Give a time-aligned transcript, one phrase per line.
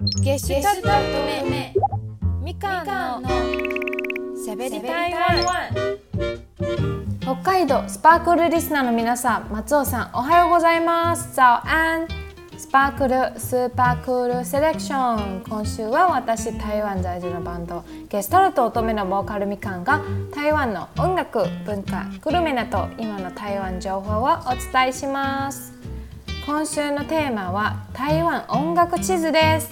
[0.00, 0.88] ゲシュタルト
[1.26, 1.74] 目
[2.40, 2.86] みかん
[3.22, 3.28] の。
[4.36, 5.98] しゃべり台湾
[7.20, 11.34] 北海道スパークルリスナーの皆さん松尾さんおはようございます。
[11.34, 12.06] 早安
[12.56, 15.42] スパークルスーパークールセレクション。
[15.42, 17.82] 今週は私台湾在住のバンド。
[18.08, 20.00] ゲストルト乙女のボーカルみかんが
[20.32, 25.77] 台湾の音楽文化グルメなど今の台湾情報をお伝えします。
[26.48, 29.70] 今週のテーマは台湾音楽地図です。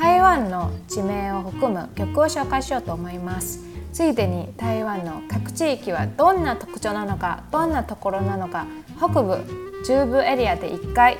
[0.00, 3.60] 台湾の地名を含む曲を紹介しようと思います。
[3.92, 9.36] ついでに台湾の各地域はどんな特徴なのかどんなところなのか北部
[9.84, 11.18] 中部エリアで1回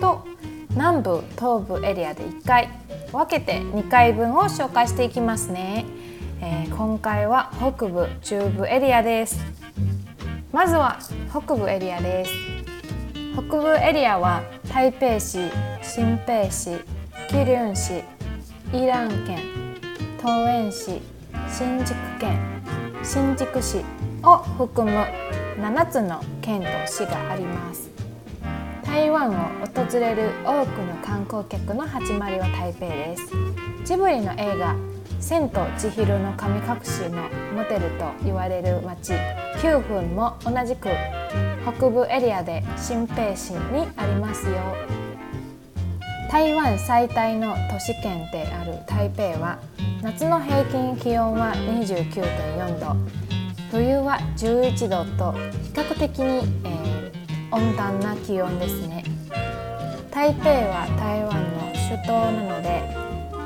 [0.00, 0.26] と
[0.70, 2.70] 南部東部エリアで1回
[3.12, 5.86] 分けて2回分を紹介していきますね、
[6.40, 9.38] えー、今回は北部中部エリアです。
[10.50, 10.98] まずは
[11.30, 12.57] 北部エリアです。
[13.40, 15.38] 北部エリアは台北市、
[15.80, 16.70] 新北市、
[17.28, 18.02] 桐生市、
[18.72, 19.38] イラン県、
[20.20, 21.00] 桃園市、
[21.48, 22.36] 新宿県、
[23.04, 23.84] 新宿市
[24.24, 25.06] を含む
[25.56, 27.88] 7つの県と市があります。
[28.82, 29.34] 台湾を
[29.66, 33.22] 訪れる多くの観光客の始まりは台北です。
[33.84, 34.74] ジブリの映画
[35.20, 37.22] 「千と千尋の神隠し」の
[37.54, 39.12] モデルと言われる町
[39.56, 40.88] 9分も同じく
[41.62, 44.56] 北部エリアで新北市にありますよ。
[46.30, 49.58] 台湾最大の都市圏である台北は
[50.02, 52.96] 夏の平均気温は29.4度。
[53.70, 55.38] 冬は11度と比
[55.74, 56.88] 較的に、えー
[57.50, 59.04] 温暖な気温ですね。
[60.10, 62.97] 台北は台湾の首都なので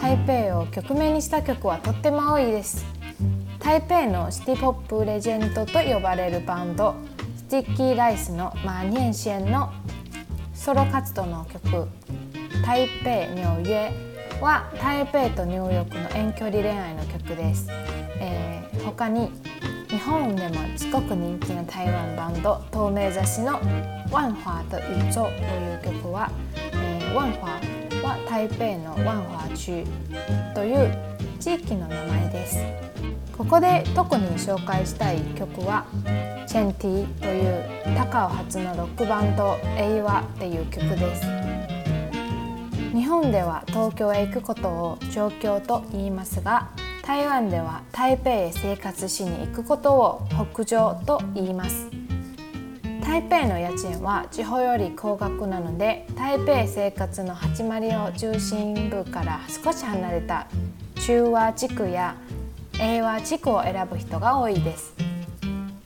[0.03, 2.85] 台北を曲名にした曲はとっても多いです。
[3.61, 6.97] 台北のシティポップレジェンドと呼ばれるバンド。
[7.37, 9.73] スティッキーライスの馬念先の
[10.55, 11.87] ソロ活動の曲
[12.67, 13.93] 「台北ニューエ」
[14.43, 17.69] は台北とニューヨークの遠距離恋愛の曲です、
[18.19, 19.31] えー、他に
[19.89, 23.61] 日本でもすごく人気の台湾バンド透明雑誌の
[24.11, 25.15] 「ワンファーと宇宙」
[25.85, 26.29] という曲は、
[26.73, 27.82] えー、ワンファー
[28.29, 29.85] 台北のワンファー中
[30.55, 30.97] という
[31.39, 32.59] 地域の名前です。
[33.37, 35.85] ここで特に紹介したい曲は
[36.47, 37.65] 「チェンティ」という
[37.97, 41.27] 高尾発のロックバンド「エイワ」っていう曲です。
[42.95, 46.69] 日本では東京へ行くことを上京と言いますが
[47.03, 52.02] 台湾では台北へ生活しに行くことを北上と言います。
[53.03, 60.47] 台北の家賃は地方より高額なので台北生活の始まりを中心部から少し離れた
[61.05, 62.17] 中和地区や
[62.81, 64.95] 英和地区を選ぶ人が多いです。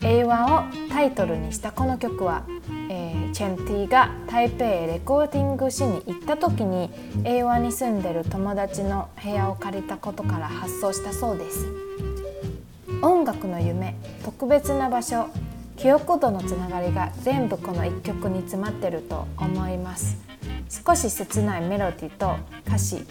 [0.03, 2.45] 英和をタイトルにしたこの曲は
[2.89, 6.91] えー、チェンティが台北へレコーディングしに行った時に
[7.25, 11.67] 英和に住んでる友達の部屋を借りたことから発想したそうです。
[13.03, 13.95] 音楽の夢
[14.25, 15.29] 特別な場所
[15.77, 20.17] 記憶とのつながりが全部この1曲に詰まってると思います。
[20.69, 22.35] 少し切ないメロディーと
[22.67, 23.05] 歌詞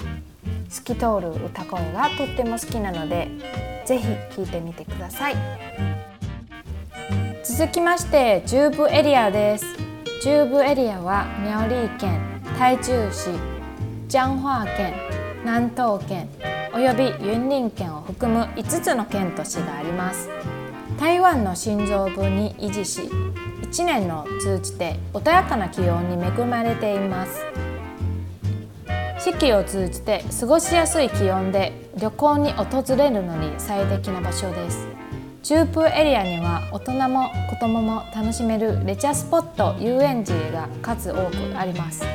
[0.69, 3.29] 透き通る歌声がとっても好きなので
[3.85, 5.35] 是非聴いてみてください。
[7.43, 9.65] 続きまして中部エリアです。
[10.23, 12.19] 中部エリアは苗栗県
[12.57, 13.29] 台中市
[14.09, 14.93] 江華県
[15.43, 16.29] 南東県
[16.73, 20.29] および雲林県を含む5つの県と市があります。
[20.97, 27.41] 台湾の心臓部に維持し1年の通じて穏やかな気温に恵まれています。
[29.19, 34.87] 四季を通じて過ごしやすい気温で旅行に訪れるのに最適な場所です。
[35.43, 42.05] 中部エリアには大人も子供も楽しめるレジャースポット遊園地が数多くあります。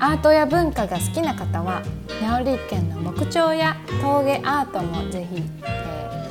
[0.00, 1.82] アートや文化が好きな方は
[2.20, 5.42] 苗栗県の木彫や陶芸アートもぜひ、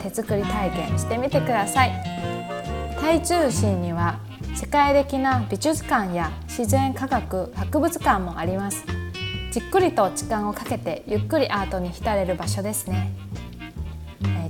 [0.09, 1.91] 手作り体験してみてください。
[3.01, 4.19] 台中市には
[4.55, 8.85] 世界的な美術館や自然科学博物館もあります。
[9.51, 13.11] じっくりと時間をかけてゆっくりアートに浸れる場所ですね。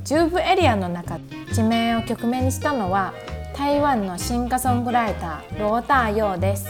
[0.05, 1.19] 中部エリアの中
[1.53, 3.13] 地名を曲名にしたのは
[3.55, 6.67] 台湾のシンガソングライターローターヨーです。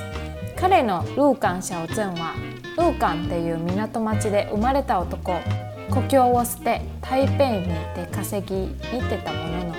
[0.55, 2.33] 彼のルーカン・シャオツンは
[2.77, 5.33] ルーカンっていう港町で生まれた男。
[5.89, 9.75] 故郷を捨て台北に出稼ぎに行ってたものの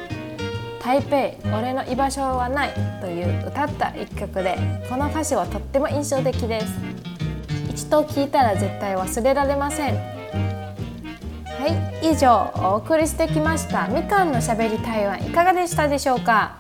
[0.83, 2.71] 台北俺の居場所はない
[3.01, 4.57] という歌った一曲で
[4.89, 6.67] この歌詞はとっても印象的です。
[7.69, 9.95] 一度聴いたら絶対忘れられません。
[9.95, 11.67] は
[12.03, 16.57] い以上お送りしてきましたみかんのしゃべり台湾いかがでしたでしょうか？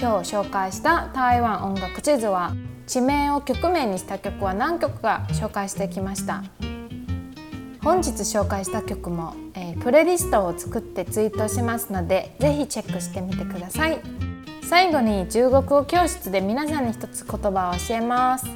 [0.00, 2.54] 今日紹介した台湾音楽地図は
[2.86, 6.42] 地名を曲名にした曲は何曲か紹介してきました。
[7.82, 14.00] 本日紹介した曲も、えー、プレイリストを作ってツイートしますのでぜひチェックしてみてください。
[14.62, 18.46] 最後に中国語教室で皆さんに一つ言葉を教えます。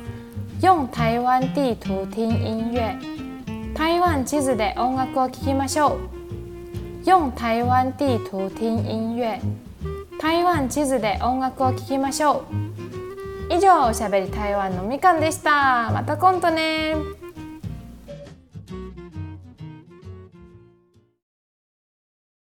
[0.60, 2.98] 用台湾地图听音乐
[3.74, 7.08] 台湾地図で音楽を聴きましょう。
[7.08, 9.40] 用台湾地图听音乐
[10.20, 12.44] 台湾地図で音楽を聴きましょ
[13.50, 13.54] う。
[13.54, 15.90] 以上おしゃべり台湾のみかんでした。
[15.92, 17.21] また今度ね。